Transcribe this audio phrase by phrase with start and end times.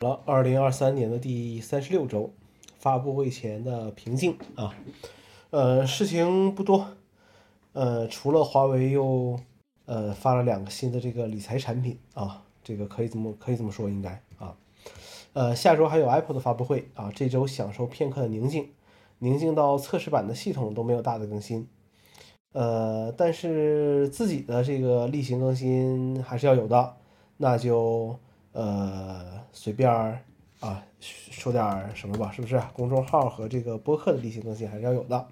[0.00, 2.32] 了，二零二三年的第三十六周，
[2.78, 4.74] 发布会前的平静啊，
[5.50, 6.86] 呃，事情不多，
[7.74, 9.38] 呃，除了华为又
[9.84, 14.56] 呃发了两个新的这个理财产品啊，这个可以这么可以这么说应该啊，
[15.34, 18.70] 呃，下周还有 Apple 的发布会啊，这周享受片刻的宁静，
[19.18, 21.68] 宁静到测试版的系统都没有大的更新，
[22.52, 26.96] 呃，但是自己的这个例行更新还是要有的，
[27.36, 28.18] 那就。
[28.52, 29.90] 呃，随便
[30.60, 32.60] 啊，说点什么吧，是不是？
[32.72, 35.28] 公众号和这个播客的例行更新还是要有的。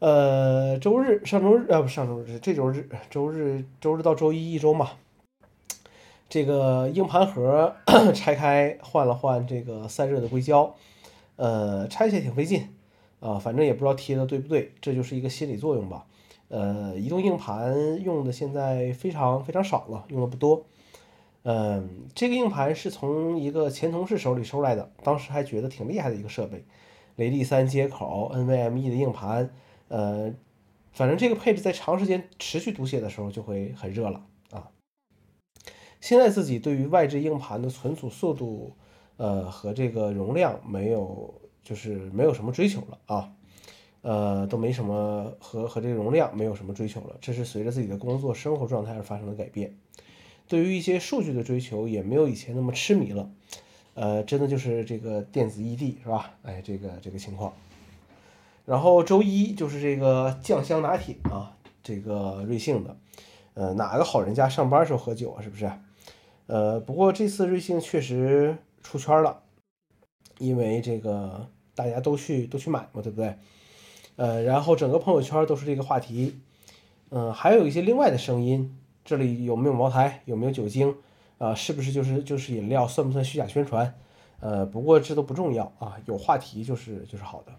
[0.00, 4.90] 呃，周日、上周日啊，不上周日，这周日、周日、周日到周一一周嘛。
[6.28, 7.74] 这个硬盘盒
[8.12, 10.74] 拆开换了换这个散热的硅胶，
[11.36, 12.68] 呃，拆起来挺费劲
[13.20, 16.06] 啊，反正也不知道贴的对不对，这就是一个心理作用吧。
[16.48, 20.64] 呃，移动硬盘用的现在非常非常少了，用的不多。
[21.44, 26.64] 嗯，这个硬盘是从一个前同事手里收来的，当时还觉得挺厉害的一个设备，
[27.16, 29.50] 雷利三接口 NVMe 的硬盘，
[29.88, 30.32] 呃，
[30.92, 34.70] 反正这个配置在长时间持续读写的时候就会很热了啊。
[36.00, 38.74] 现在自己对于外置硬盘的存储速度，
[39.18, 43.32] 呃和这个容量没有，就是没有什么追求了啊，
[44.00, 49.76] 呃都没什么和和这个容量没有什么追求了，这是随着自己的工作生活状态而发生的改变。
[50.46, 53.30] 对于一些数据的追求也没有以前那么痴迷了，
[53.94, 56.34] 呃，真的就是这个电子异地是吧？
[56.42, 57.54] 哎，这个这个情况。
[58.66, 62.96] 然后周一就是这个酱香拿铁啊，这个瑞幸的，
[63.54, 65.42] 呃，哪个好人家上班时候喝酒啊？
[65.42, 65.70] 是不是？
[66.46, 69.42] 呃，不过这次瑞幸确实出圈了，
[70.38, 73.36] 因为这个大家都去都去买嘛，对不对？
[74.16, 76.38] 呃，然后整个朋友圈都是这个话题，
[77.08, 78.76] 嗯，还有一些另外的声音。
[79.04, 80.22] 这里有没有茅台？
[80.24, 80.94] 有没有酒精？
[81.36, 82.86] 啊，是不是就是就是饮料？
[82.86, 83.92] 算不算虚假宣传？
[84.40, 87.52] 呃，不过这都不重要啊，有话题就是就是好的。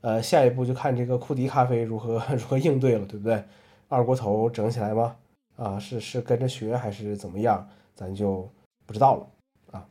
[0.00, 3.44] 呃，下一步就看这个库迪咖啡如何 如何应对了，对不对？
[3.88, 5.16] 二锅头整起来吗？
[5.56, 7.68] 啊，是是跟着学还是怎么样？
[7.94, 8.48] 咱就
[8.86, 9.26] 不知道了
[9.72, 9.86] 啊。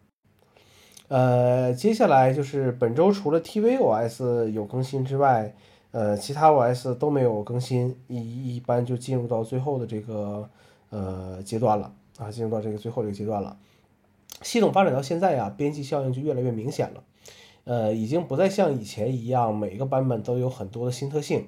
[1.10, 5.54] 呃，接下来就是本周除了 tvOS 有更新之外。
[5.94, 10.50] 呃，其他 OS 都没有更新，一一般就进入到最后的这个
[10.90, 13.56] 呃阶段了啊，进入到这个最后这个阶段了。
[14.42, 17.04] 系统发展到现在呀，边际效应就越来越明显了，
[17.66, 21.48] 呃，已经不再像以前一样每个版本都有很多的新特性，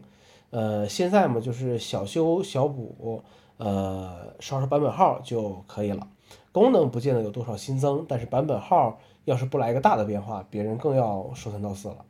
[0.51, 3.23] 呃，现在嘛就是小修小补，
[3.57, 6.07] 呃，刷刷版本号就可以了，
[6.51, 12.05] 功能不见得有多少新增，但是版本号要是不来一个大的变化，别人更要说三道四了。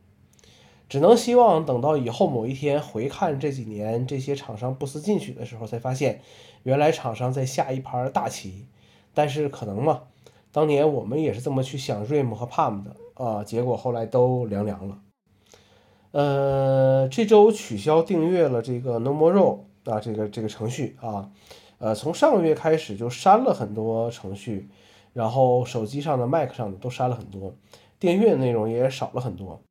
[0.88, 6.22] 只能希望等到以后某一天回看这几年这些厂商不思进取的时候，才发现
[6.64, 8.68] 原来厂商在下一盘大棋。
[9.14, 10.04] 但是可能嘛，
[10.52, 15.00] 当年我们也是这么去想 RIM 和 Palm 的啊，结果后来都凉凉了。
[16.12, 21.32] 呃，这周取消订阅了这个 No More Row 啊，这个这个程序啊，
[21.78, 24.70] 呃，从上个月开始就删了很多程序，
[25.14, 27.56] 然后手机上的、Mac 上的都删了很多，
[28.00, 29.62] 订阅内容也少了很多。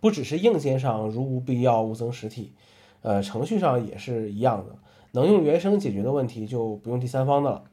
[0.00, 2.54] 不只是硬件上如无必要勿增实体，
[3.02, 4.76] 呃，程序上也是一样的。
[5.12, 7.64] 能用原生解决的问题就不用第三方的了。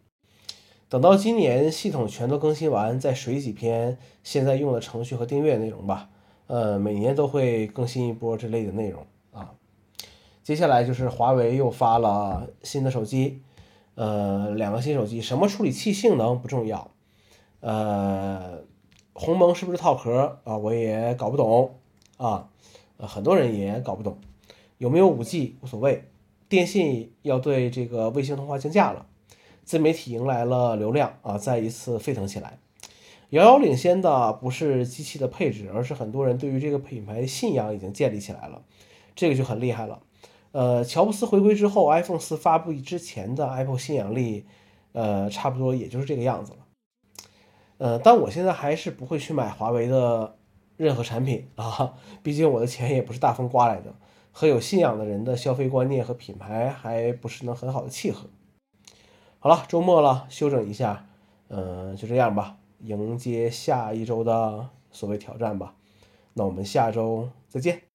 [0.89, 6.09] 等到今年系统全都更新完，再水几篇现在用的程序和订阅内容吧。
[6.47, 9.51] 呃，每年都会更新一波这类的内容啊。
[10.43, 13.41] 接下来就是华为又发了新的手机，
[13.95, 16.89] 呃，两个新手机，什么处理器性能不重要，
[17.59, 18.63] 呃，
[19.13, 20.57] 鸿蒙是不是套壳啊？
[20.57, 21.75] 我也搞不懂。
[22.17, 22.49] 啊，
[22.97, 24.19] 呃，很多人也搞不懂，
[24.79, 26.03] 有没有五 G 无所谓，
[26.49, 29.05] 电信要对这个卫星通话降价了，
[29.63, 32.57] 自媒体迎来了流量啊，再一次沸腾起来。
[33.29, 38.63] 遥遥领先的不是机器的配置，而是很多人对于这个品牌信仰已经建立起来了，
[39.15, 40.01] 这个就很厉害了。
[40.53, 44.45] 呃，乔布斯回归之后，iPhone 四发布之前的 Apple 信仰力，
[44.93, 46.59] 呃，差不多也就是这个样子了。
[47.77, 50.33] 呃，但我现在还是不会去买华为的。
[50.77, 53.93] 任何产品啊，毕竟我的钱也不是大风刮来的，
[54.31, 58.29] 和有信仰的人的消费观念和品牌还不是能很好的契合。
[59.39, 61.07] 好了，周末了，休整一下，
[61.49, 65.75] 嗯，就这样吧，迎接下一周的所谓挑战吧。
[66.33, 67.86] 那我们下周再见。